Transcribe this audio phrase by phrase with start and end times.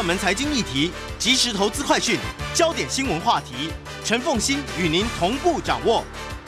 [0.00, 2.18] 热门财经议题、即时投资快讯、
[2.54, 3.70] 焦点新闻话题，
[4.02, 6.02] 陈凤欣与您同步掌握。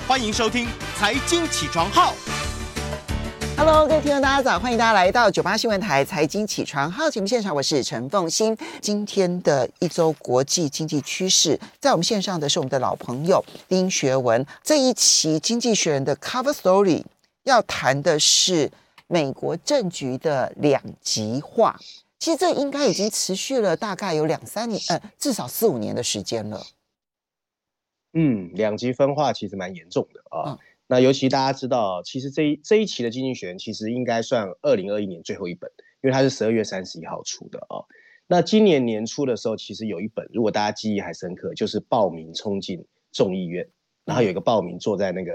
[0.08, 0.64] 欢迎收听
[0.96, 2.14] 《财经起床号》。
[3.58, 4.58] Hello，各位听众，大家早！
[4.58, 8.56] 欢迎大家来到九八新闻台财经起床号节目现场，我是陈凤欣。
[8.80, 14.46] 今天的一周国际经济趋势，在我们线上的是我们的老朋友丁学文。
[14.64, 17.04] 这一期《经济学人》的 Cover Story
[17.42, 18.72] 要谈的是
[19.08, 21.78] 美国政局的两极化。
[22.22, 26.62] 其实这应该已经持续了大概有两三年，呃，至少四五年的时间了。
[28.12, 30.52] 嗯，两极分化其实蛮严重的啊。
[30.52, 35.68] 嗯那尤其大家知道，其实这一这一期的《经济学人》其实应该算二零二一年最后一本，
[36.02, 37.82] 因为它是十二月三十一号出的啊。
[38.28, 43.66] 那今年年初的时候，其实有一本，如果大家记忆还深刻，就是报名冲进众议院，
[44.04, 45.32] 然后有一个报名坐在那个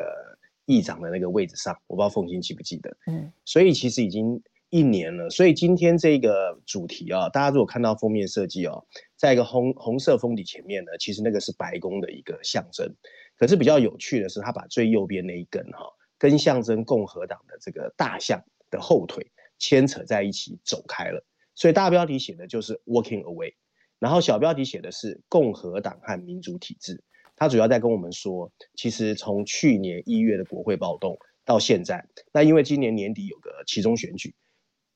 [0.65, 2.95] 议长的那个位置上，我不知道凤馨记不记得？
[3.07, 5.29] 嗯，所以其实已经一年了。
[5.29, 12.95] 所以今天这个主题啊，大家如果看到封面设计哦，在一个红红色封底前面呢，其实那个是白宫的一个象征。
[13.37, 15.85] 可是比较有趣的是，他把最右边那一根哈，
[16.17, 21.23] 跟象征共和党的这个大象的后腿牵扯在一起走开了。
[21.53, 23.53] 所以大标题写的就是 “walking away”，
[23.99, 27.03] 然后小标题写的是“共和党和民主体制”。
[27.35, 34.33] 他主要在跟我们说，其实从去年一月的国会暴动到现在，那因为今年年底有个期中选举，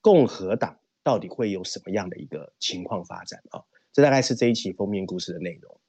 [0.01, 3.63] 共和党到底会有什么样的一个情况发展啊？
[3.93, 5.79] 这大概是这一期封面故事的内容。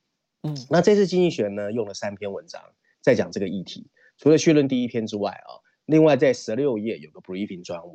[0.42, 2.60] 嗯，那这次经济学呢，用了三篇文章
[3.00, 7.94] 在讲这个议题，除了序论第一篇之外啊，另外在十六页有个 briefing 专文，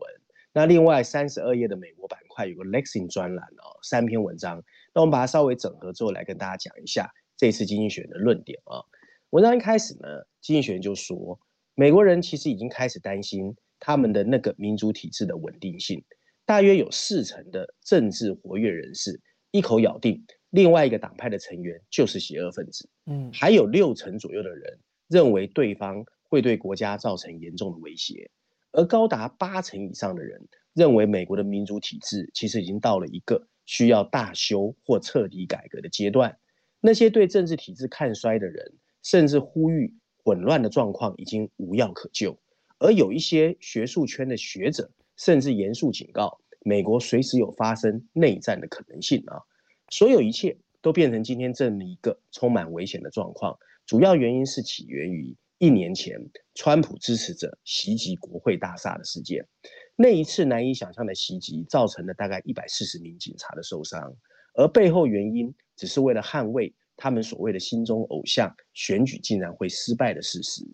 [0.53, 4.63] 那另外三十二页的美国板块有个 Lexing 专栏哦，三篇文章，
[4.93, 8.83] 那我们把它稍微整合之后来跟大家讲一下这次经济学的论点啊。
[9.31, 11.37] 文章一开始呢，经济学就说，
[11.75, 16.03] 美国人其实已经开始担心他们的那个民主体制的稳定性，
[16.45, 19.21] 大约有四成的政治活跃人士
[19.51, 20.25] 一口咬定。
[20.49, 24.79] 另外一个党派的成员就是邪恶分子，嗯，还有六成左右的人
[25.09, 28.31] 认为对方会对国家造成严重的威胁，
[28.71, 36.37] 而高达八成以上的人认为美国的民主体制其实已经到了一个需要大修或彻底改革的阶段。
[36.79, 38.73] 那些对政治体制看衰的人，
[39.03, 39.93] 甚至呼吁
[40.23, 42.39] 混乱的状况已经无药可救，
[42.79, 49.41] 而有一些学术圈的学者甚至严肃警告，美国随时有发生内战的可能性啊。
[49.89, 56.19] 所有一切都变成今天这么一个充满危险的状况，主要原因是起源于一年前
[56.53, 59.47] 川普支持者袭击国会大厦的事件。
[59.95, 64.15] 那一次难以想象的袭击，造成了大概一百四十名警察的受伤，
[64.53, 70.67] 而背后原因只是为了捍卫他们所谓的心中偶像，选举竟然会失败的事实。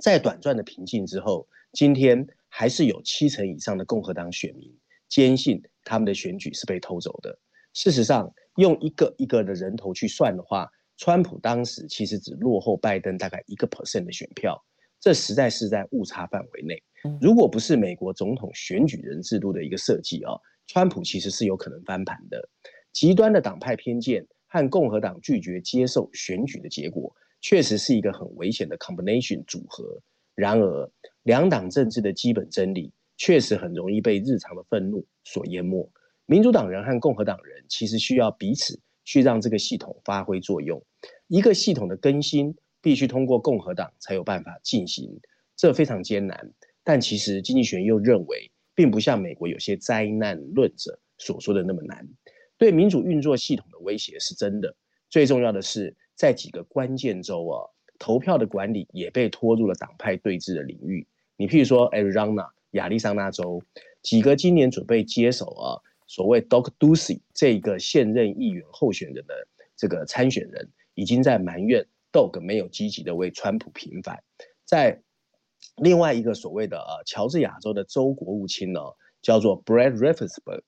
[0.00, 4.72] 在短暂的平静之后，今天还是有七成以上的共和党选民
[5.08, 7.38] 坚信他们的选举是被偷走的。
[7.74, 14.60] 事实上，用一个一个的人头去算的话，川普当时其实只落后拜登大概一个 percent 的选票，
[15.00, 16.82] 这实在是在误差范围内。
[17.20, 20.32] 如果不是美国总统选举人制度的一个设计啊，
[20.66, 22.48] 川普其实是有可能翻盘的。
[22.92, 30.00] 极端的党派偏见和共和党拒绝接受选举的结果，确实是一个很危险的 combination 组合。
[30.34, 30.90] 然而，
[31.22, 35.90] 两党政治的基本真理确实很容易被日常的愤怒所淹没。
[36.26, 40.82] 民主党人和共和党人其实需要彼此去让这个系统发挥作用。
[41.26, 45.20] 一个系统的更新必须通过共和党才有办法进行，
[45.56, 46.52] 这非常艰难。
[46.82, 52.08] 但其实经济学又认为，并不像美国有些灾难论者所说的那么难。
[52.56, 54.74] 对民主运作系统的威胁是真的。
[55.10, 57.64] 最重要的是，在几个关键州啊，
[57.98, 61.06] 投票的管理也被拖入了党派对峙的领域。
[61.38, 63.62] 你譬如说，Arizona 亚利桑那州
[64.02, 65.80] 几个今年准备接手啊。
[66.06, 69.34] 所谓 Doug Ducey 这个现任议员候选人的
[69.74, 74.22] 这个参选人，已经在埋怨 Doug 没有积极的为川普平反。
[74.66, 75.00] 在
[75.76, 78.80] 另外一个所谓的呃乔治亚州的州国务卿呢，
[79.22, 80.60] 叫做 Brad Raffensperger，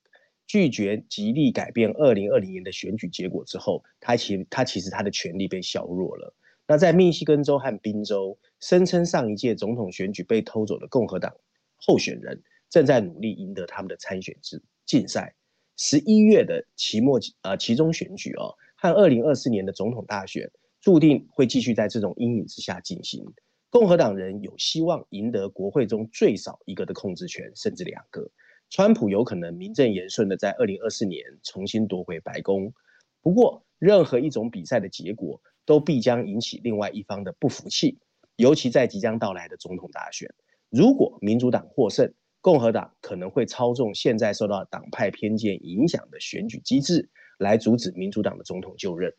[0.45, 6.35] 拒绝极力改变二零二零年的选举结果之后，他其他其实他的权力被削弱了。
[6.67, 11.35] 那在密西根州和宾州，声称上一届总统选举被偷走的共和党
[11.75, 14.61] 候选人，正在努力赢得他们的参选制。
[14.85, 15.35] 竞赛，
[15.75, 20.49] 十一月的期末呃期中选举哦，和二零二四年的总统大选，
[20.79, 23.25] 注定会继续在这种阴影之下进行。
[23.69, 28.29] 共和党人有希望赢得国会中最少一个的控制权，甚至两个。
[28.75, 32.73] 川普有可能名正言顺的在二零二四年重新夺回白宫。
[33.21, 37.99] 不过，任何一种比赛的结果都必将引起另外一方的不服气，
[38.35, 40.33] 尤其在即将到来的总统大选。
[40.71, 42.11] 如果民主党获胜，
[42.41, 49.13] 共和党可能会操纵现在受到党派偏见影响的选举机制，来阻止民主党的总统就任。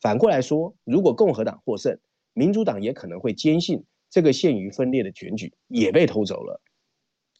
[0.00, 1.96] 反过来说，如果共和党获胜，
[2.32, 3.84] 民主党也可能会坚信。
[4.10, 6.60] 这个陷于分裂的选举也被偷走了。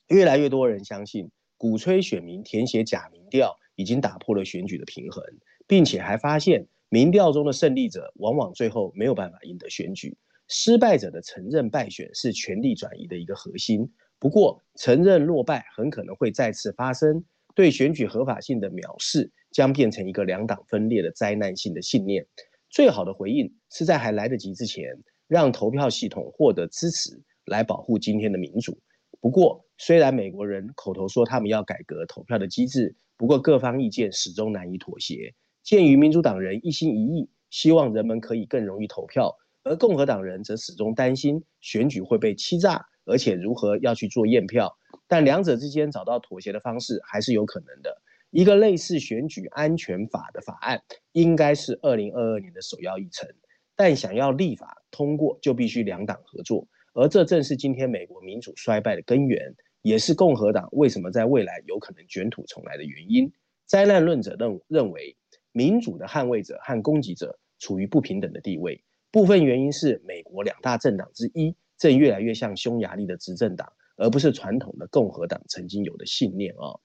[0.07, 5.25] 越来越多人相信，鼓吹选民填写假民调已经打破了选举的平衡，
[5.67, 10.17] 并且还发现，民调中的胜利者往往最后没有办法赢得选举，
[10.49, 13.91] 失败者的承认败选是权力转移的一个核心。
[14.19, 17.25] 不过，承认落败很可能会再次发生，
[17.55, 22.27] 对选举合法性的藐视将变成一个两党分裂的灾难性的信念。
[22.71, 24.97] 最好的回应是在还来得及之前。
[25.29, 28.79] 让投票系统获得支持，来保护今天的民主。
[29.27, 35.35] 不过，虽然美国人口头说他们要改革投票的机制，不过各方意见始终难以妥协。
[35.65, 39.35] 鉴于民主党人一心一意希望人们可以更容易投票，
[39.65, 44.79] 而共和党人则始终担心选举会被欺诈，而且如何要去做验票。
[45.09, 48.01] 但两者之间找到妥协的方式还是有可能的。
[48.31, 50.81] 一个类似选举安全法的法案，
[51.11, 53.29] 应该是二零二二年的首要议程。
[53.75, 63.31] 但想要立法通过，就必须两党合作，而这正是今天美国民主衰败的根源，也是共和党为什么在未来有可能卷土重来的原因。
[63.67, 65.15] 灾难论者认认为，
[65.53, 76.81] 民主的捍卫者和攻击者处于不平等的地位，部分原因是美国两大政党之一正越来越像匈牙利的执政党，而不是传统的共和党曾经有的信念啊、哦。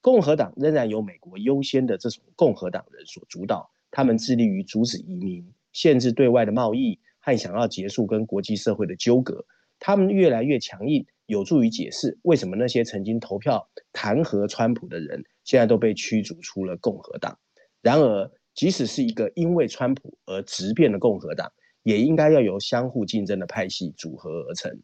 [0.00, 5.52] 共和党仍然由美国优先的这种共和党人所主导，他们致力于阻止移民。
[5.72, 6.98] 限制对外的贸易
[7.32, 9.44] 和想要结束跟国际社会的纠葛，
[9.78, 17.38] 他们越来越强硬，有助于解释为什么那些曾经投票弹劾川普的人，现在都被驱逐出了共和党。
[17.82, 21.52] 然而，即使是一个因为川普而直变的共和党，
[21.82, 24.80] 也应该要由相互竞争的派系组合而成。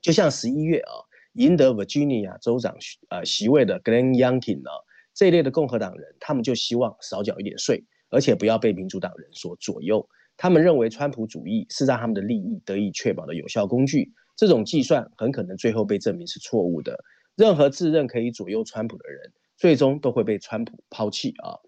[0.00, 0.92] 就像十一月啊，
[1.34, 2.76] 赢得 Virginia 州长
[3.10, 4.70] 呃席位的 Glenn Youngkin 呢，
[5.14, 7.84] 这一类的共和党人，他们就希望少缴一点税。
[8.10, 10.08] 而且不要被民主党人所左右，
[10.38, 14.10] 他们认为川普主义是让他们的利益得以确保的有效工具。
[14.36, 16.96] 这种计算很可能最后被证明是错误的。
[17.34, 21.58] 任何自认可以左右川普的人，最终都会被川普抛弃啊！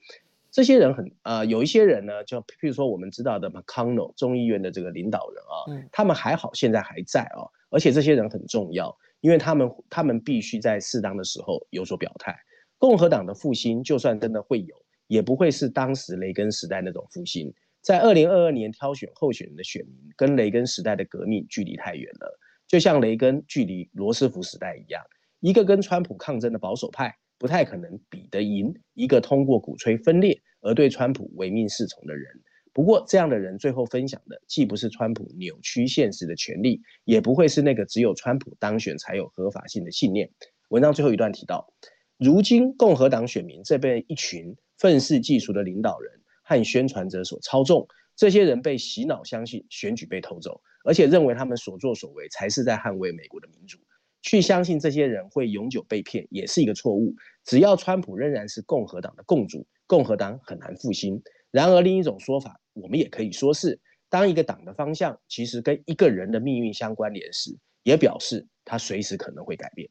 [0.52, 7.42] 这些人很啊、呃，有一些人呢，就譬如说我们知道的 McConnell 众议院的这个领导人啊，他们还好，现在还在啊。
[7.70, 12.36] 而且这些人很重要，因为他们他们必须在适当的时候有所表态。
[12.78, 14.76] 共和党的复兴，就算真的会有。
[15.08, 17.52] 也不会是当时雷根时代那种复兴。
[17.82, 22.38] 在二零二二年挑选候选人的选民，跟雷根时代的革命距离太远了，
[22.68, 25.02] 就像雷根距离罗斯福时代一样。
[25.40, 32.26] 一个跟川普抗争的保守派，不太可能比得赢一个通过鼓吹分裂而对川普唯命是从的人。
[32.72, 40.30] 不过，这样的人最后分享的，既不是川普扭曲现实的权利，也不会是那个只有川普当选才有合法性的信念。
[40.68, 41.72] 文章最后一段提到，
[42.18, 44.56] 如今共和党选民这边一群。
[44.78, 46.19] 愤世嫉俗的领导人
[46.50, 53.78] 和宣传者所操纵，这些人被洗脑相信选举被偷走，而且认为他们所作所为才是在捍卫美国的民主。
[54.20, 57.14] 去相信这些人会永久被骗，也是一个错误。
[57.44, 61.22] 只要川普仍然是共和党的共主，共和党很难复兴。
[61.52, 63.78] 然而，另一种说法，我们也可以说是，
[64.08, 69.88] 当一个党的方向其实跟一个人的命运相关联时，也表示他随时可能会改变。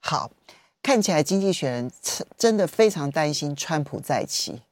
[0.00, 0.32] 好。
[0.80, 1.90] 看起来经济学人
[2.38, 4.62] 真的非常担心川普再起。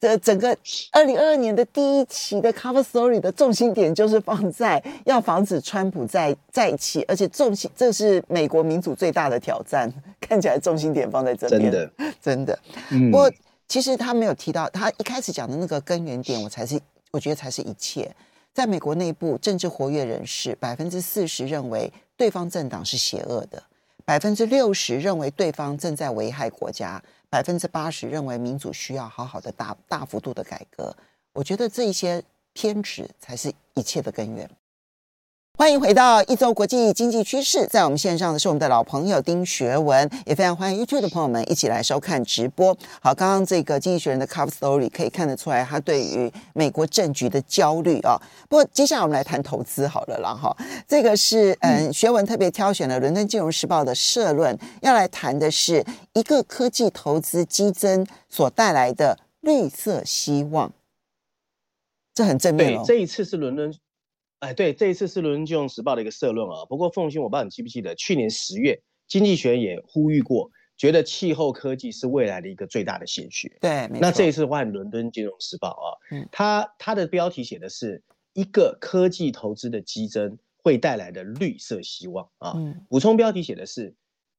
[0.00, 0.56] 这整个
[0.92, 9.92] 二零二二年的第一期的 Cover Story 的重心点就是放在要防止川普再再起，而且重心这是美国民主最大的挑战。
[10.20, 11.90] 看起来重心点放在这边，真的
[12.20, 12.58] 真的。
[13.10, 13.32] 不过
[13.66, 16.78] 其实他没有提到，他一开始讲的那个根源点，我才是
[17.10, 18.14] 我觉得才是一切。
[18.52, 23.62] 在美国内部，政治活跃人士百分之四十认为对方政党是邪恶的。
[24.04, 30.96] 百分之六十认为对方正在危害国家，百分之八十认为民主需要好好的大大幅度的改革。
[31.32, 34.48] 我觉得这一些偏执才是一切的根源。
[35.58, 42.72] 欢迎回到一周国际经济趋势，在我们线上的是我们的老朋友丁学文，也非常欢迎 YouTube 的朋友们一起来收看直播。
[43.02, 48.16] 好，刚刚这个经济学人的 Cover Story 可以看得出来，他对于美国政局的焦虑啊。
[48.48, 60.72] 不过接下来我们来谈投资好了啦，哈，这个是嗯，学文特别挑选了《伦敦金融时报》的社论，要来谈的是一个科技投资激增所带来的绿色希望，
[62.14, 62.84] 这很正面哦。
[62.86, 63.74] 这一次是伦敦。
[64.40, 66.64] 哎，对，这一次是《伦敦金融时报》的一个社论啊。
[66.66, 68.74] 不过，凤馨，我不知道你记不记得，去年十月，
[69.08, 73.58] 《经济学人》也呼吁过，觉得气候科技是未来的一个最大的显学。
[73.60, 78.02] 对，那这一次换《伦敦金融时报》啊，嗯，它它的标题写的是
[78.32, 82.52] 一个科技投资的激增会带来的绿色希望啊。
[82.54, 83.96] 嗯，补充标题写的是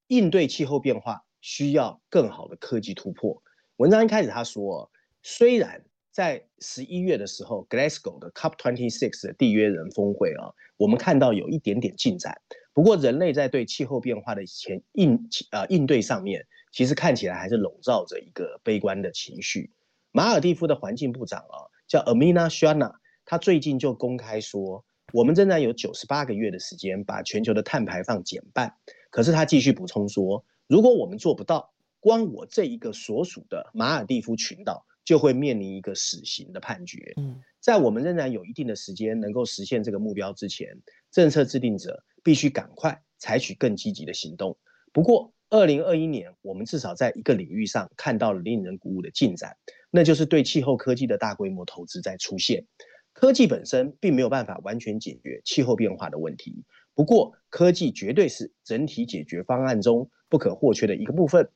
[0.08, 3.44] 应对气候变化需要更好的科技突破。
[3.76, 4.90] 文章一开始他说，
[5.22, 5.84] 虽然
[6.20, 12.42] 在十一月的时候，Glasgow 的 COP26 的缔约人峰会啊，我们看到有一点点进展。
[12.74, 19.72] 不过，人类在对气候变化的前应呃应对上面，其实看起来还是笼罩着一个悲观的情绪。
[20.12, 21.56] 马尔地夫的环境部长啊，
[21.88, 24.84] 叫 Amina Shana，他最近就公开说，
[25.14, 28.74] 我们仍然有九十八个月的时间把全球的碳排放减半。
[29.10, 31.72] 可是他继续补充说，如果我们做不到，
[32.02, 34.86] 光我这一个所属的马尔地夫群岛。
[35.04, 37.14] 就会面临一个死刑的判决。
[37.18, 40.80] 嗯，在我们仍然有一定的时间能够实现这个目标之前，
[41.12, 44.58] 政策制定者必须赶快采取更积极的行动。
[44.94, 49.58] 不过，二零二一年我们至少在一个领域上看到了令人鼓舞的进展，
[49.90, 52.66] 那就是对气候科技的大规模投资在出现。
[53.14, 56.64] 科技本身并没有办法完全解决气候变化的问题，
[56.94, 61.50] 不过科技绝对是整体解决方案中不可或缺的一个部分。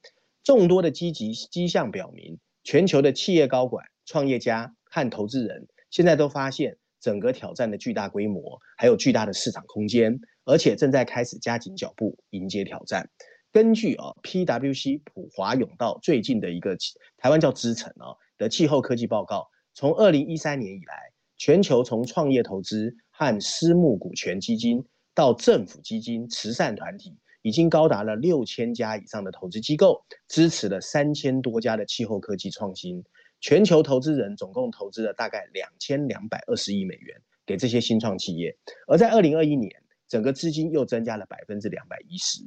[0.43, 2.39] 众多的积极迹象表明。
[2.63, 13.09] 全球的企业高管、创业家和投资人现在都发现整个挑战的巨大规模，还有巨大的市场空间，而且正在开始加紧脚步迎接挑战。
[13.51, 16.75] 根据啊 PwC 普华永道最近的一个
[17.17, 27.17] 台湾叫资诚啊的气候科技报告，从二零一三年以来，全球从创业投资和私募股权基金到政府基金、慈善团体。
[27.43, 33.03] 已经高达了六千家以上的投资机构，支持了三千多家的气候科技创新。
[33.39, 38.57] 全球投资人总共投资了大概两千两百二十亿美元给这些新创企业。
[38.87, 39.69] 而在二零二一年，
[40.07, 42.41] 整个资金又增加了百分之两百一十。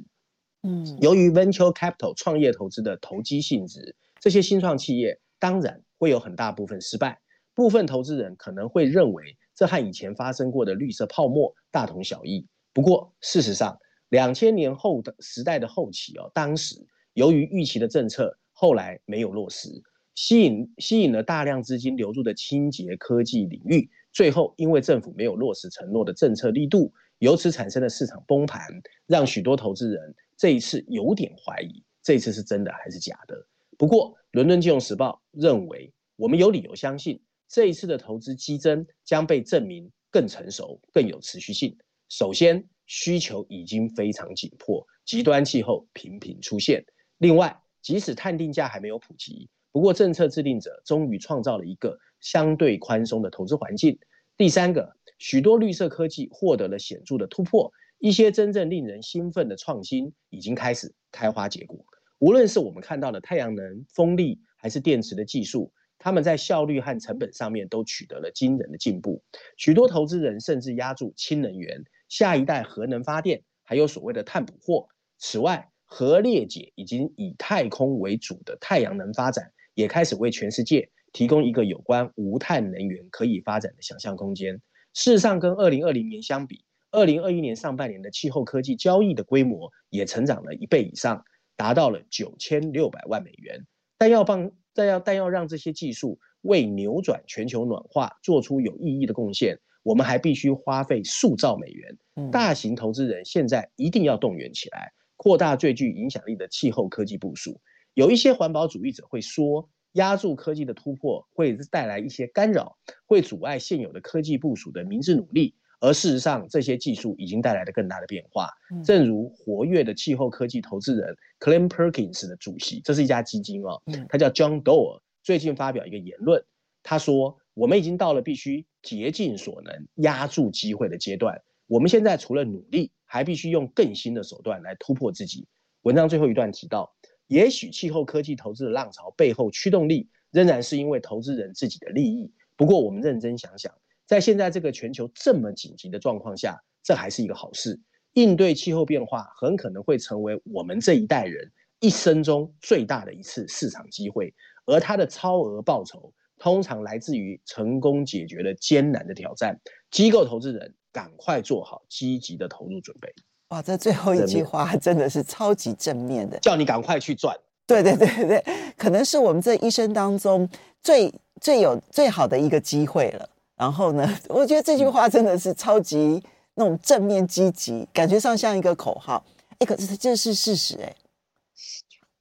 [0.63, 7.21] 嗯，由于 venture capital 创业投资的投机性质，这些新创企业当然会有很大部分失败。
[7.53, 12.47] 部分投资人可能会认为这和以前发生过的绿色泡沫大同小异。
[12.73, 16.75] 不过事实上，两千年后的时代的后期哦，当时
[17.13, 19.69] 由于预期的政策后来没有落实，
[20.15, 28.61] 吸引吸引了大量资金流入的清洁科技领域，最后因为政府没有落实承诺的政策力度，由此产生的市场崩盘，
[29.05, 33.35] 让许多投资人这一次有点怀疑这一次是真的还是假的。
[33.77, 41.77] 不过，《伦敦金融时报》认为，我们有理由相信这一次的投资激增将被证明更成熟、更有持续性。
[42.09, 46.83] 首先，需求已经非常紧迫，极端气候频频出现。
[47.17, 53.99] 另外，即使碳定价还没有普及，不过政策制定者终于创造了一个相对宽松的投资环境。
[54.37, 61.85] 第三个，许多绿色科技获得了显著的突破，一些真正令人兴奋的创新已经开始开花结果。
[62.19, 69.21] 无论是我们看到的太阳能、风力，还是电池的技术，他们在效率和成本上面都取得了惊人的进步。
[69.57, 71.83] 许多投资人甚至押注氢能源。
[72.09, 74.87] 下一代核能发电，还有所谓的碳捕获。
[75.17, 84.61] 此外，核裂解以及以太空为主的太阳能发展，也开始为全世界提供一个有关无碳能源可以发展的想象空间。
[84.93, 91.23] 事实上，跟二零二零年相比，二零二一年上半年的气候科技交易的规模也成长了一倍以上，
[91.55, 93.65] 达到了九千六百万美元。
[93.97, 99.59] 但要帮，但要但要让这些技术为扭转全球暖化做出有意义的贡献。
[99.83, 101.97] 我们还必须花费数兆美元，
[102.31, 107.61] 大型投资人现在一定要动员起来，扩大最具影响力的气候科技部署。
[107.93, 115.55] 有一些环保主义者会说，压住科技的突破会带来一些干扰，会阻碍现有的科技部署的明智努力。
[115.79, 118.49] 而事实上，这些技术已经带来了更大的变化。
[118.83, 126.43] 正如活跃的气候科技投资人 Clem Perkins 的主席，这是一家基金哦，他叫 John Doerr，最近发表一个言论，
[126.83, 127.37] 他说。
[127.57, 131.41] 我们已经到了必须竭尽所能压住机会的阶段。
[131.65, 135.47] 我们现在除了努力，还必须用更新的手段来突破自己。
[135.81, 136.93] 文章最后一段提到，
[137.25, 142.31] 也许气候科技投资的浪潮背后驱动力仍然是因为投资人自己的利益。
[142.55, 143.73] 不过，我们认真想想，
[144.05, 147.81] 在现在这个全球这么紧急的状况下，这还是一个好事。
[148.13, 154.31] 应对气候变化很可能会成为我们这一代人一生中最大的一次市场机会，
[154.67, 159.59] 而它的超额报酬通常来自于成功解决了艰难的挑战。
[159.89, 163.13] 机构投资人赶快做好积极的投入准备。
[163.49, 167.33] 哇，这最后一句话真的是超级正面的，叫你赶快去赚。
[167.65, 168.43] 对对对对，
[168.77, 170.47] 可能是我们这一生当中
[170.81, 173.29] 最最有最好的一个机会了。
[173.55, 176.21] 然后呢，我觉得这句话真的是超级
[176.55, 179.25] 那种正面积极，感觉上像一个口号。
[179.59, 180.95] 哎，可是这是事实哎，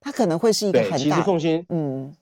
[0.01, 0.97] 它可能会是一个很大。
[0.97, 2.15] 其实凤心，嗯，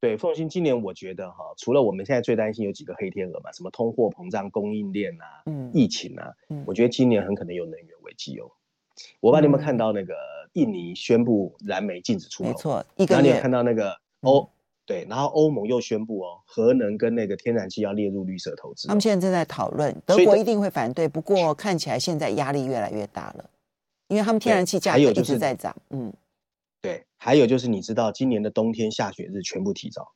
[0.00, 8.50] 对，凤新今年我觉得哈，除了我们现在最担心有几个黑天鹅嘛，什么通货膨胀、供应链啊，嗯，疫情啊，嗯，我觉得今年很可能有能源危机哦。
[9.20, 10.14] 我不知道你有没有看到那个
[10.54, 13.16] 印尼宣布燃煤禁止出口，没错，一个月。
[13.16, 14.48] 然后你有看到那个欧、嗯、
[14.86, 18.88] 对，然后欧盟又宣布哦，核能跟那个天然气要列入绿色投资。
[18.88, 23.50] 他们现在正在讨论，德国一定会反对，不过看起来现在压力越来越大了，
[24.08, 25.74] 因为他们天然气价格一直在涨。
[25.90, 26.16] 嗯，对，
[27.22, 30.10] 还有就是你知道今年的冬天下雪日全部提早，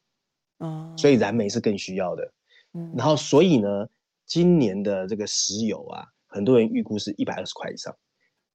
[0.57, 2.33] 哦，所以燃煤是更需要的。
[2.73, 3.87] 嗯，然后所以呢，
[4.25, 7.95] 今年的这个石油啊，很多人预估是一百二十块以上。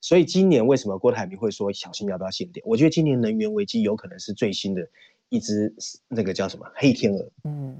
[0.01, 2.63] 所以今年为什么郭台铭会说小心要不要限电？
[2.65, 4.81] 我觉得今年能源危机有可能是最新的
[5.29, 5.71] 一只
[6.07, 7.31] 那个叫什么黑天鹅。
[7.43, 7.79] 嗯，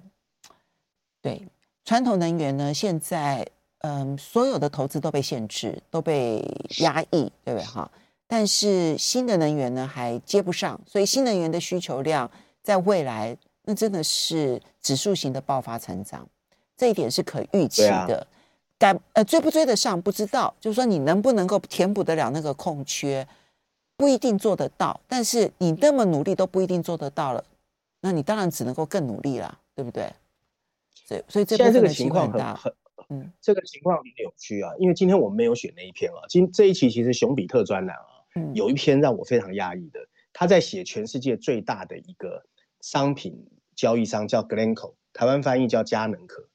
[1.19, 1.47] 对，
[1.83, 3.47] 传统能源呢，现在
[3.79, 6.43] 嗯，所有的投资都被限制，都被
[6.81, 7.89] 压抑，对不对哈？
[8.31, 12.29] 但是新的能源呢还接不上，所以新能源的需求量
[12.62, 16.25] 在未来那真的是指数型的爆发成长，
[16.77, 18.25] 这一点是可预期的。
[18.77, 23.27] 赶呃追不追得上不知道，就是说你能不能够填补得了那个空缺，
[23.98, 24.98] 不一定做得到。
[25.05, 27.43] 但是你那么努力都不一定做得到了，
[28.00, 30.09] 那你当然只能够更努力啦，对不对？
[31.05, 32.74] 所以所以这部分的情况很大，很
[33.09, 34.71] 嗯，这个情况很扭曲啊。
[34.79, 40.00] 因为今天我们没有选那一篇啊，今这一期其实熊彼特专栏啊，嗯，有一篇让我非常压抑的，
[40.33, 42.43] 他在写全世界最大的一个
[42.81, 46.48] 商品交易商叫 Glencore，台湾翻译叫佳能可。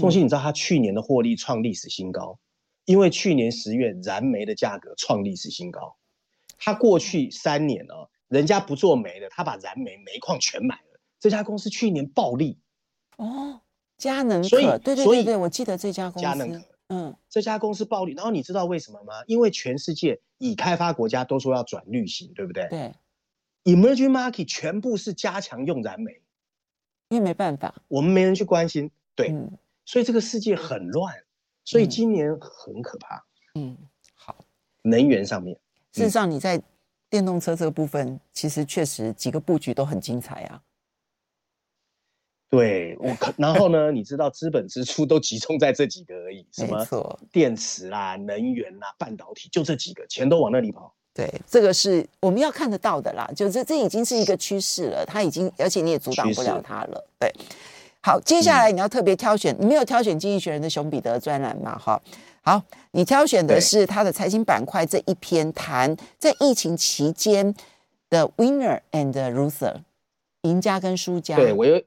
[0.00, 2.38] 凤馨，你知道他去年的获利创历史新高，
[2.84, 5.96] 因为去年十月燃煤的价格创历史新高。
[6.58, 11.00] 他过去三年哦，人家不做煤的，他把燃煤煤矿全买了。
[11.18, 12.58] 这家公司去年暴利
[13.16, 13.62] 哦，
[13.96, 18.12] 佳能可，所以对对对对，我记得这家公司，佳能可，嗯，这家公司暴利。
[18.14, 19.22] 然后你知道为什么吗？
[19.26, 22.66] 因为全世界已开发国家都说要转绿型，对不对？
[22.68, 22.94] 对
[23.64, 26.20] ，Emerging Market 全部是加强用燃煤，
[27.08, 29.28] 因为没办法，我们没人去关心，对。
[29.28, 29.58] 嗯
[29.90, 31.14] 所以这个世界很乱，
[31.64, 33.24] 所以今年很可怕。
[33.54, 33.74] 嗯，
[34.14, 34.44] 好，
[34.82, 35.58] 能源上面，
[35.92, 36.62] 事实上你在
[37.08, 40.62] 电动车这个部分，嗯、其实确实几个布局都很精彩啊。
[42.50, 50.92] 对，我然后呢， 你知道资本支出都集中在这几个而已，什么电池啦、能源啦、半导体，就这几个，钱都往那里跑。
[51.12, 57.04] 对，这个是我们要看得到的啦，就这这已经是一个趋势了，它已经，而且你也阻挡不了它了。
[57.18, 57.32] 对。
[58.00, 61.76] 好，接下来你要特别挑选，嗯、你没有挑选《经济学人》的熊彼得专栏嘛？
[61.76, 62.00] 哈，
[62.42, 67.52] 好，你挑选的是他的财经板块这一篇，谈在疫情期间
[68.08, 69.74] 的 winner and loser，
[70.42, 71.36] 赢家跟输家。
[71.36, 71.82] 对我有，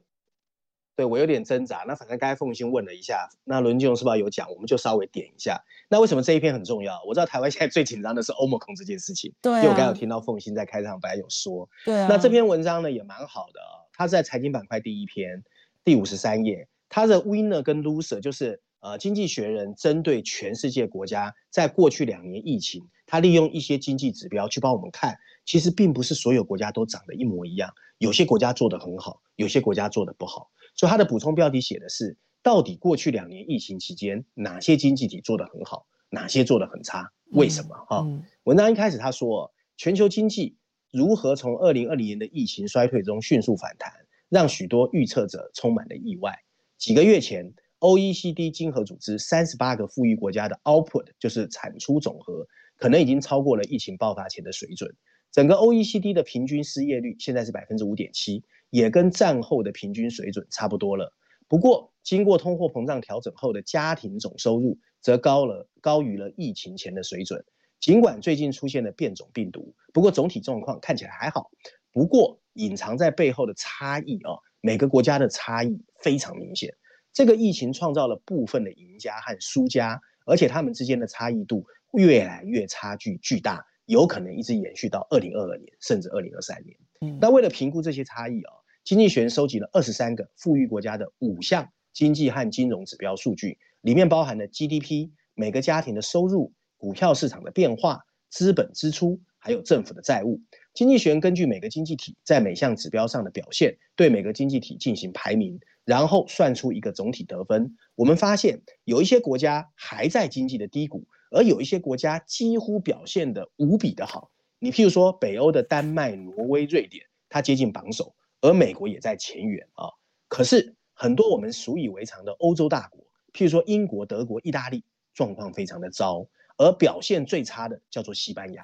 [0.94, 1.84] 对我有点挣扎。
[1.86, 4.50] 那反正刚才凤欣问了一下，那伦金龙是不是有讲？
[4.50, 5.62] 我们就稍微点一下。
[5.88, 7.02] 那为什么这一篇很重要？
[7.06, 9.32] 我知道台湾现在最紧张的是欧盟控这件事情。
[9.40, 11.68] 对、啊，因为我刚刚有听到凤欣在开场白有说。
[11.84, 12.06] 对啊。
[12.08, 13.60] 那这篇文章呢也蛮好的，
[13.92, 15.42] 他在财经板块第一篇。
[15.84, 30.52] 第五十三页，它的 winner 跟 loser 就是呃，经济学人针对全世界国家在过去两年疫情，他利用一些经济指标去帮我们看，其实并不是所有国家都长得一模一样，有些国家做得很好，有些国家做得不好。
[30.74, 37.12] 所以它的补充标题写的是，到底过去两年疫情期间，哪些经济体做得很好，哪些做得很差？
[37.32, 37.76] 为什么？
[37.88, 40.56] 哈、嗯嗯，文章一开始他说，全球经济
[40.90, 43.92] 如何从二零二零年的疫情衰退中迅速反弹。
[44.32, 46.34] 让许多预测者充满了意外。
[46.78, 52.46] 几个月前，OECD 经合组织三十八个富裕国家的 output 就是产出总和，
[52.78, 54.90] 可能已经超过了疫情爆发前的水准。
[55.30, 61.12] 整个 OECD 的平均失业率现在是百分之五点七，也跟战后的平均水准差不多了。
[61.46, 67.44] 不过，经过通货膨胀调整后的家庭总收入则高了，高于了疫情前的水准。
[67.78, 71.50] 尽管最近出现了变种病毒，不过总体状况看起来还好。
[71.92, 74.32] 不过，隐藏在背后的差异啊，
[74.62, 76.74] 每个国家的差异非常明显。
[77.12, 86.74] 这个疫情创造了部分的赢家和输家，而且他们之间的差异度越来越差距巨大，有可能一直延续到二零二二年甚至二零二三年。
[87.02, 88.52] 嗯，那为了评估这些差异啊，
[88.84, 100.40] 经济学人收集了二十三个富裕国家的五项经济和金融指标数据，里面包含了 GDP、每个家庭的收入、股票市场的变化、资本支出，还有政府的债务。
[100.74, 107.76] 经济学人根据每个经济体在每项指标上的表现，对每个经济体进行排名，然后算出一个总体得分。
[107.94, 114.32] 我们发现有一些国家还在经济的低谷，而有一些国家几乎表现得无比的好。
[114.58, 119.88] 你譬如说北欧的丹麦、挪威、瑞典，它接近榜首，而美国也在前缘啊。
[120.28, 123.02] 可是很多我们习以为常的欧洲大国，
[123.32, 126.26] 譬如说英国、德国、意大利，状况非常的糟，
[126.58, 128.62] 而表现最差的叫做西班牙。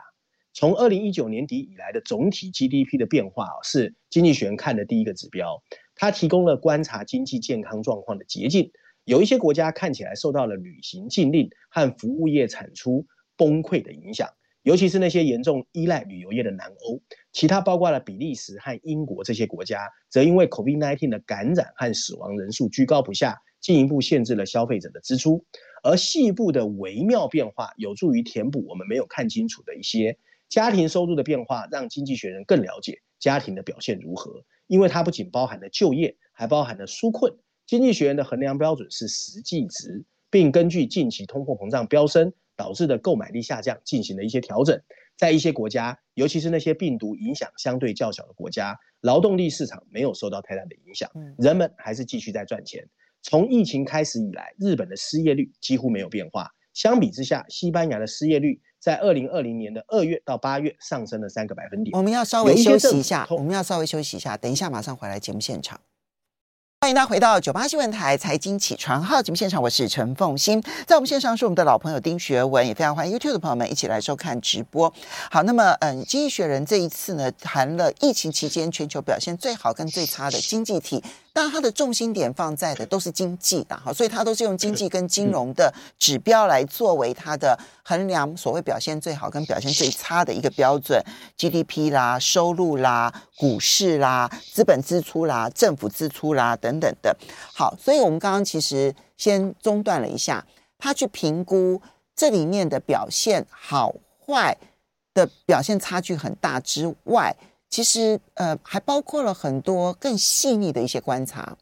[0.53, 5.63] 从二零一九年底以来的总体 GDP 的变化啊，是经济学人看的第一个指标。
[5.95, 8.71] 它提供了观察经济健康状况的捷径。
[9.05, 14.29] 有一些国家看起来受到了旅行禁令和服务业产出崩溃的影响，
[14.69, 17.01] 尤其是那些严重依赖旅游业的南欧。
[17.33, 25.43] 其他包括了比利时和英国这些国家，则因为 COVID-19 的感染和死亡人数居高不下，进一步限制了消费者的支出。
[25.83, 30.19] 而细部的微妙变化，有助于填补我们没有看清楚的一些。
[30.51, 37.33] 家庭收入的变化让经济学人更了解家庭的表现如何，因为它不仅包含了就业，还包含了纾困。
[37.67, 44.79] 经济学人的衡量标准是实际值，并根据近期通货膨胀飙升导致的购买力下降进行了一些调整。
[45.17, 52.89] 在一些国家，尤其是那些病毒影响相对较小的国家，劳动力市场没有受到太大的影响，人们还是继续在赚钱。
[53.23, 56.51] 从疫情开始以来，日本的失业率几乎没有变化。
[56.73, 61.97] 相比之下，西班牙的失业率在二零二零年的二月到八月上升了三个百分点。
[61.97, 65.81] 我们要稍微休息一下，我们要稍微休息一下，等一下马上回来节目现场。
[66.81, 74.91] 欢迎大家回到九八新闻台财经起床号节目现场，我是陈凤欣，在我们线上是我们的老朋友丁学文，也非常欢迎 YouTube 的朋友们一起来收看直播。
[75.29, 81.03] 好，那么嗯，经济学人这一次呢，谈了疫情期间全球表现最好跟最差的经济体。
[81.31, 91.01] 但它的重心点放在的都是经济的哈，所以它都是用经济跟金融的指标来作为它的衡量所谓表现最好跟表现最差的一个标准
[91.37, 97.17] ，GDP 啦、收入啦、股市啦、资本支出啦、政府支出啦等等等的。
[97.55, 101.81] 好，所以我们刚刚其实先中断了一下，他去评估
[102.15, 104.57] 这里面的表现好坏
[105.15, 107.35] 的表现差距很大之外。
[107.71, 111.57] 其实，呃，还包括了很多更细腻的一些观察。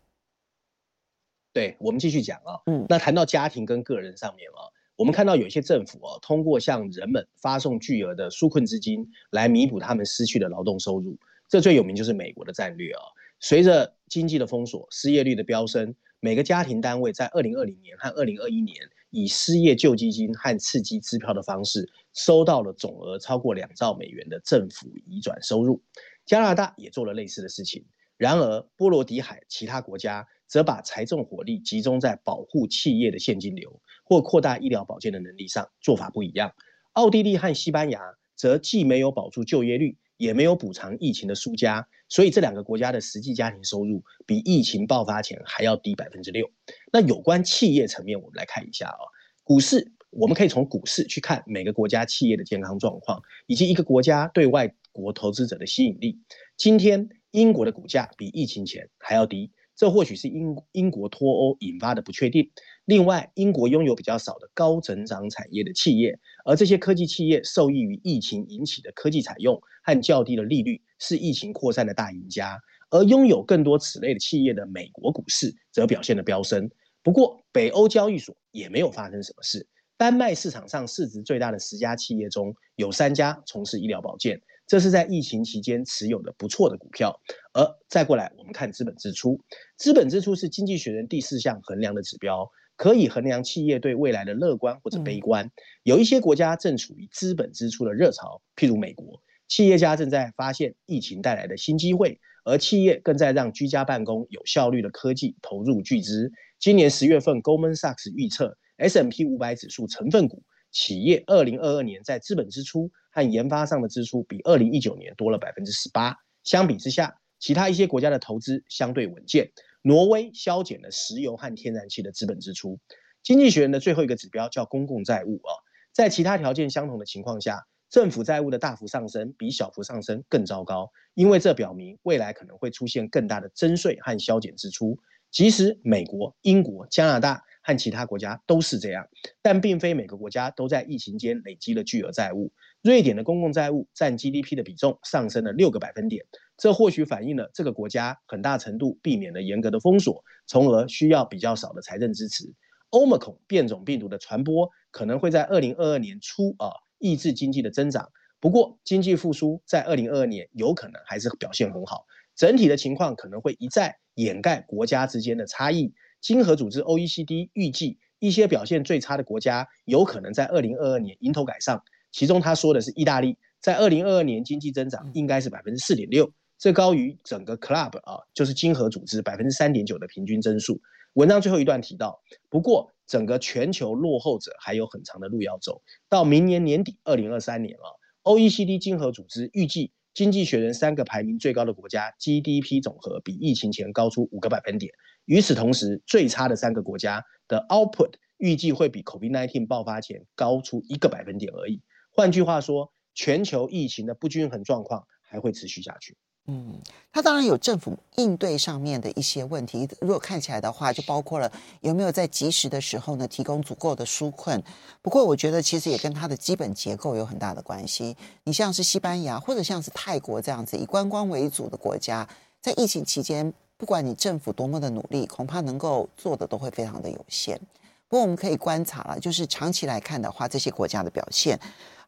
[1.53, 11.19] 对，我们继续讲啊，嗯，那谈到家庭跟个人上面啊，我们看到有一些政府啊，通过向人们发送巨额的纾困资金来弥补他们失去的劳动收入。
[11.49, 13.03] 这最有名就是美国的战略啊。
[13.40, 18.77] 随着经济的封锁、失业率的飙升，每个家庭单位在二零二零年和二零二一年
[19.11, 21.88] 以失业救济金和刺激支票的方式。
[22.14, 25.83] 收到了总额超过两兆美元的政府移转收入，
[26.25, 27.85] 加拿大也做了类似的事情。
[28.16, 36.55] 然而，波罗的海其他国家则把财政火力集中在保护企业的现金流或扩大医疗保健的能力上，做法不一样。
[36.92, 38.01] 奥地利和西班牙
[38.35, 46.50] 则既没有保住就业率，也没有补偿疫情的输家，所以这两个国家的实际家庭收入比疫情爆发前还要低百分之六。
[46.92, 48.98] 那有关企业层面，我们来看一下啊，
[49.42, 49.92] 股市。
[50.11, 56.18] 我们可以从股市去看每个国家企业的健康状况，以及一个国家对外国投资者的吸引力。
[56.57, 62.51] 今天英国的股价比疫情前还要低，这或许是英英国脱欧引发的不确定。
[62.87, 72.59] 另外，英国拥有比较少的高增长产业的企业，而这些科技企业受益于疫情引起的科技采用和较低的利率，是疫情扩散的大赢家。
[72.89, 76.71] 而拥有更多此类的企业的美国股市则表现的飙升。
[77.03, 79.67] 不过，北欧交易所也没有发生什么事。
[79.97, 87.20] 丹麦市场上市值最大的十家企业中有三家从事医疗保健，这是在疫情期间持有的不错的股票。
[87.52, 89.40] 而再过来，我们看资本支出，
[89.76, 95.50] 资本支出是经济学人第四项衡量的指标，可以衡量企业对未来的乐观或者悲观。
[95.83, 106.33] 有一些国家正处于资本支出的热潮，譬如美国，企业家正在发现疫情带来的新机会，而企业更在让居家办公有效率的科技投入巨资。
[106.59, 108.57] 今年十月份，Goldman Sachs 预测。
[108.79, 116.14] S&P 五百指数成分股企业二零二二年在资本支出和研发上的支出比二零一九年多了百分之十八。
[116.44, 119.50] 相比之下，其他一些国家的投资相对稳健。
[119.81, 122.79] 挪威削减了石油和天然气的资本支出。
[123.22, 125.50] 经济学人的最后一个指标叫公共债务啊，
[125.92, 134.98] 在其他条件相同的情况下，政府债务的大幅上升比小幅上升更糟糕，因为这表明未来可能会出现更大的征税和削减支出。
[135.31, 137.42] 即使美国、英国、加拿大。
[137.66, 139.09] 和其他国家都是这样，
[139.42, 142.52] 但并非每个国家都在疫情间累积了巨额债务。
[142.81, 146.24] 瑞典的公共债务占 GDP 的比重上升了六个百分点，
[146.57, 152.44] 这或许反映了这个国家很大程度避免了严格的封锁，从而需要比较少的财政支持。
[152.90, 158.09] Omicron 变种病毒的传播可能会在二零二二年初啊抑制经济的增长。
[158.38, 162.07] 不过，经济复苏在二零二二年有可能还是表现很好。
[162.37, 165.94] 整体的情况可能会一再掩盖国家之间的差异。
[166.20, 171.83] 经合组织 OECD 预计，一些表现最差的国家有可能在二零二二年迎头赶上。
[172.12, 180.81] 其中他说的是意大利，在二零二二年经济增长应该是百分之四点六，这高于整个 Club 啊，就是经合组织百分之三点九的平均增速。
[181.12, 187.88] 文章最后一段提到，不过整个全球落后者还有很长的路要走，到明年年底二零二三年啊
[188.22, 194.90] ，OECD 经合组织预计经济学人三个排名最高的国家 GDP 总和比疫情前高出五个百分点，
[195.26, 201.83] 与此同时，最差的三个国家的 output 预计会比 COVID-19 爆发前高出一个百分点而已。
[202.11, 206.16] 换句话说，全球疫情的不均衡状况还会持续下去。
[206.49, 206.81] 嗯，
[207.13, 209.89] 它当然有政府应对上面的一些问题。
[210.01, 214.63] 如果看起来的话，就包括了有没有在及时的时候呢，提供足够的纾困。
[215.03, 218.17] 不过，我觉得其实也跟它的基本结构有很大的关系。
[218.45, 222.29] 你像是西班牙或者像是泰国这样子以观光为主的国家，
[222.61, 227.61] 在疫情期间，不管你政府多么的努力，恐怕能够做的都会非常的有限。
[228.09, 231.59] 不过，我们可以观察了，就是长期来看的话，这些国家的表现。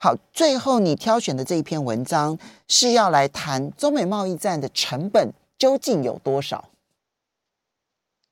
[0.00, 6.70] 好，最后你挑选的这一篇文章是要来谈中美贸易战的成本究竟有多少？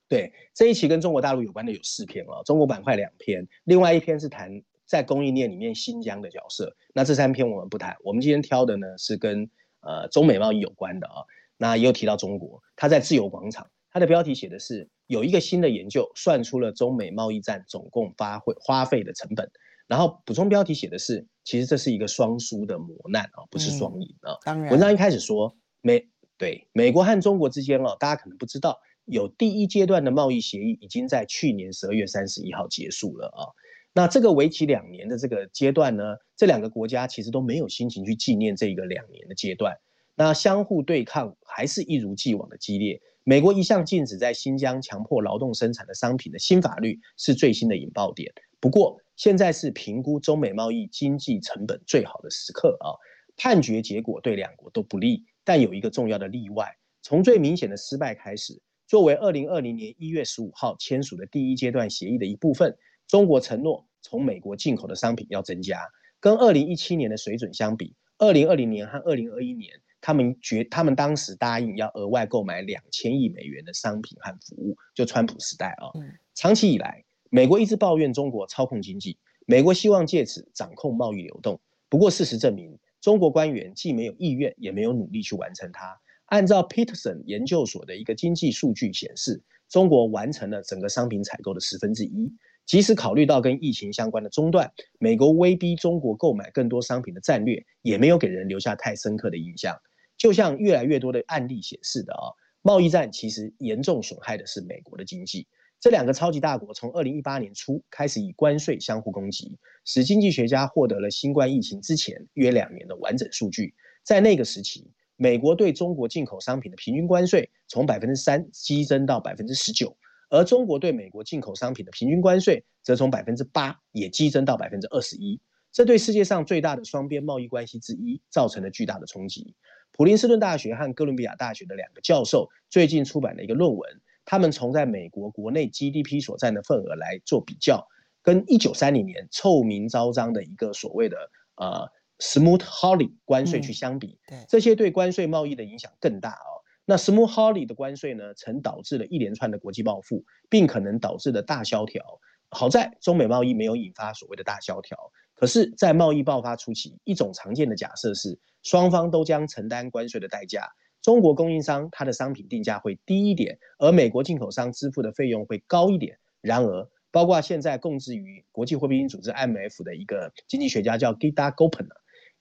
[0.09, 6.77] 对，这一期跟中国大陆有关的有四篇哦，中国板块两篇，另外一篇是谈在供应链里面新疆的角色。
[6.93, 9.51] 那这三篇我们不谈，我们今天挑的呢是跟
[9.81, 11.25] 呃中美贸易有关的啊、
[11.57, 19.51] 那也有提到中国，它在自由广场，它的标题写的是有一个新的研究算出了中美贸易战总共花费花费的成本。
[19.87, 24.35] 然后补充标题写的是，其实这是一个双输的磨难啊，不是双赢啊。
[24.45, 33.47] 当然，文章一开始说美对美国和中国之间哦，大家可能不知道，有第一阶段的贸易协议已经在去年十二月三十一号结束了啊。
[33.93, 36.03] 那这个为期两年的这个阶段呢，
[36.37, 39.79] 这两个国家其实都没有心情去纪念这个两年的阶段，
[40.17, 43.01] 那相互对抗还是一如既往的激烈。
[43.29, 48.33] 美国一向禁止在新疆强迫劳动生产的商品的新法律是最新的引爆点。
[48.61, 52.95] 不过，现在是评估中美贸易经济成本最好的时刻啊！
[53.37, 65.81] 判决结果对两国都不利，但有一个重要的例外：从最明显的失败开始，作为二零二零年一月十五号签署的第一阶段协议的一部分，中国承诺从美国进口的商品要增加，
[66.21, 69.73] 跟二零一七年的水准相比，二零二零年和二零二一年，
[70.07, 75.91] 他们决他们当时答应要额外购买两千亿美元的商品和服务，就川普时代啊，
[76.37, 77.05] 长期以来。
[77.29, 81.61] 美国一直抱怨中国操控经济，美国希望借此掌控贸易流动。
[81.89, 86.01] 不过事实证明，中国官员既没有意愿，也没有努力去完成它。
[86.27, 92.33] 按照 Peterson 研究所的一个经济数据显示，中国完成了整个商品采购的十分之一。
[92.65, 99.77] 即使考虑到跟疫情相关的中断，美国威逼中国购买更多商品的战略，也没有给人留下太深刻的印象。
[100.17, 105.47] 就像越来越多的案例显示的啊，贸易战其实严重损害的是美国的经济。
[105.79, 113.75] 这两个超级大国从二零一八年初开始以关税相互攻击，使经济学家获得了新冠疫情之前约两年的完整数据。
[114.03, 119.95] 在那个时期，美国对中国进口商品的平均关税从百分之三激增到百分之十九，
[120.31, 125.39] 而中国对美国进口商品的平均关税则从百分之八也激增到百分之二十一。
[125.73, 129.55] 这对世界上最大的双边贸易关系之一造成了巨大的冲击。
[129.97, 134.01] 普林斯顿大学和哥伦比亚大学的两个教授最近出版了一个论文。
[134.27, 137.87] 他们从在美国国内 GDP 所占的份额来做比较，
[138.23, 141.17] 跟一九三零年臭名昭彰的一个所谓的
[141.55, 146.61] 呃 Smoot-Hawley 关税去相比，嗯、对这些对关税贸易的影响更大哦。
[146.85, 152.21] 那 Smoot-Hawley 的关税呢，曾导致了一连串的国际报复，并可能导致的大萧条。
[152.51, 154.97] 好在中美贸易没有引发所谓的大萧条，
[155.35, 160.69] 可是，在贸易爆发初期，一种常见的假设是双方都将承担关税的代价。
[161.03, 166.19] 中国供应商它的商品定价会低一点，而美国进口商支付的费用会高一点。
[166.41, 171.87] 然而，包括现在供职于国际货币基金组织 IMF 的一个经济学家叫 Gita Gopin，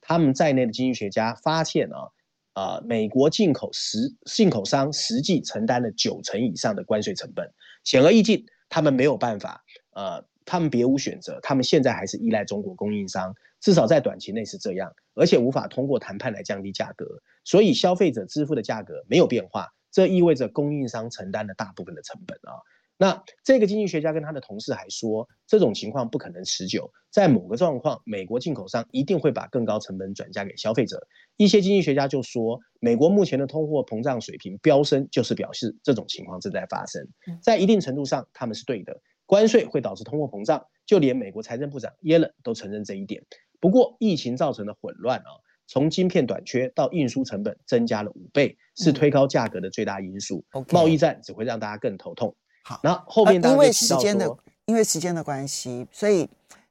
[0.02, 2.10] 他们在内的经济学家发现啊，
[2.54, 7.52] 啊，美国进口实进口商实际承担了九成以上的关税成本。
[7.84, 9.64] 显而易见，他们没有办法，
[9.96, 13.34] 呃，他们别无选择，他们现在还是依赖中国供应商。
[13.62, 17.08] 至少在短期内是这样，而且无法通过谈判来降低价格，
[17.44, 22.62] 所以消费者支付的价格没有变化，这意味着供应商承担了大部分的成本啊。
[22.98, 31.08] 那这个经济学家跟他的同事还说，这种情况不可能持久，在某个状况，美国进口商一定会把更高成本转嫁给消费者。
[31.36, 37.06] 一些经济学家就说，美国目前的通货膨胀水平飙升，就是表示这种情况正在发生。
[37.42, 39.02] 在一定程度上，他们是对的。
[39.26, 43.24] 关税会导致通货膨胀，就连美国财政部长耶伦都承认这一点。
[43.60, 45.30] 不过，疫情造成的混乱啊，
[45.66, 50.44] 从晶片短缺到运输成本增加了五倍，是推高价格的最大因素。
[50.54, 52.36] 嗯、贸易战只会让大家更头痛。
[52.64, 56.28] 好，那后后面、呃、因为时间的因为时间的关系，所以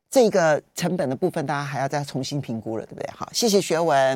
[0.09, 3.11] 这个成本的部分大家还要再重新评估了，对不对？
[3.11, 4.13] 好，谢谢学文。